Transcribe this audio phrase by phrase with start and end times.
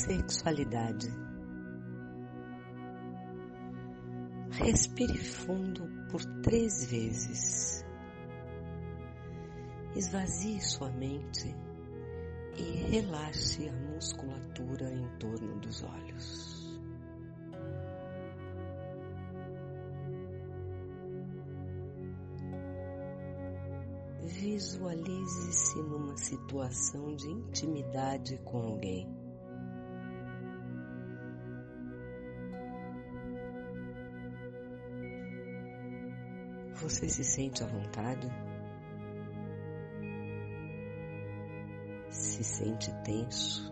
[0.00, 1.10] Sexualidade.
[4.50, 7.84] Respire fundo por três vezes.
[9.94, 11.54] Esvazie sua mente
[12.56, 16.80] e relaxe a musculatura em torno dos olhos.
[24.22, 29.29] Visualize-se numa situação de intimidade com alguém.
[36.80, 38.28] Você se sente à vontade?
[42.10, 43.70] Se sente tenso?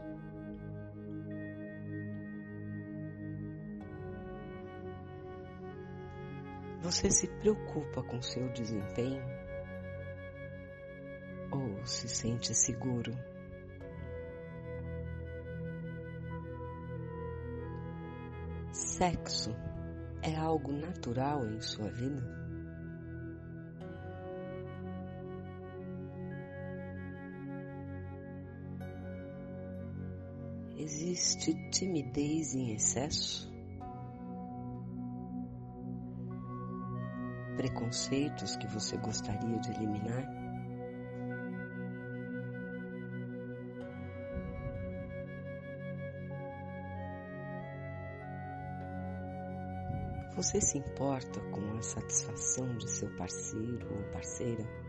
[6.82, 9.38] Você se preocupa com seu desempenho?
[11.50, 13.12] ou se sente seguro.
[18.72, 19.54] Sexo
[20.22, 22.47] é algo natural em sua vida?
[30.78, 33.52] Existe timidez em excesso?
[37.56, 40.24] Preconceitos que você gostaria de eliminar?
[50.36, 54.87] Você se importa com a satisfação de seu parceiro ou parceira?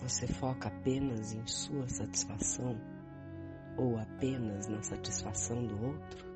[0.00, 2.78] Você foca apenas em sua satisfação
[3.76, 6.26] ou apenas na satisfação do outro?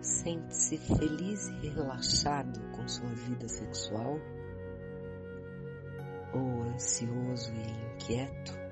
[0.00, 4.18] Sente-se feliz e relaxado com sua vida sexual?
[6.34, 8.65] Ou ansioso e inquieto?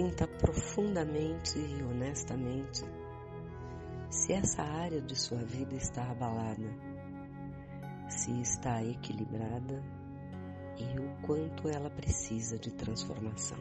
[0.00, 2.86] Sinta profundamente e honestamente
[4.08, 6.74] se essa área de sua vida está abalada,
[8.08, 9.84] se está equilibrada
[10.78, 13.58] e o quanto ela precisa de transformação.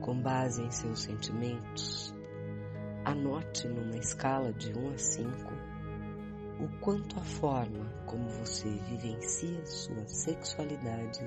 [0.00, 2.12] Com base em seus sentimentos,
[3.04, 5.30] anote numa escala de 1 a 5
[6.58, 11.20] o quanto a forma como você vivencia sua sexualidade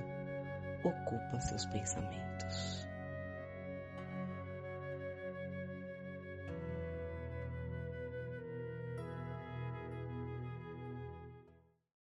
[0.87, 2.84] ocupa seus pensamentos.